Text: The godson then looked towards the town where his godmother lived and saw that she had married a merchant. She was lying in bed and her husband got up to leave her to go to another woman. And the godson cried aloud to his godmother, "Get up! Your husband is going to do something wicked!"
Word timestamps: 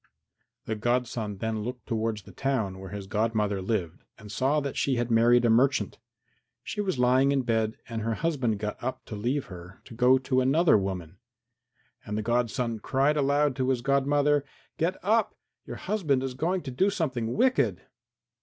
The 0.65 0.73
godson 0.73 1.37
then 1.37 1.61
looked 1.61 1.85
towards 1.85 2.23
the 2.23 2.31
town 2.31 2.79
where 2.79 2.89
his 2.89 3.05
godmother 3.05 3.61
lived 3.61 4.03
and 4.17 4.31
saw 4.31 4.59
that 4.59 4.75
she 4.75 4.95
had 4.95 5.11
married 5.11 5.45
a 5.45 5.49
merchant. 5.51 5.99
She 6.63 6.81
was 6.81 6.97
lying 6.97 7.31
in 7.31 7.43
bed 7.43 7.77
and 7.87 8.01
her 8.01 8.15
husband 8.15 8.57
got 8.57 8.83
up 8.83 9.05
to 9.05 9.15
leave 9.15 9.45
her 9.45 9.79
to 9.85 9.93
go 9.93 10.17
to 10.17 10.41
another 10.41 10.75
woman. 10.75 11.19
And 12.03 12.17
the 12.17 12.23
godson 12.23 12.79
cried 12.79 13.15
aloud 13.15 13.55
to 13.57 13.69
his 13.69 13.81
godmother, 13.83 14.43
"Get 14.79 14.97
up! 15.03 15.37
Your 15.67 15.75
husband 15.77 16.23
is 16.23 16.33
going 16.33 16.63
to 16.63 16.71
do 16.71 16.89
something 16.89 17.35
wicked!" 17.37 17.83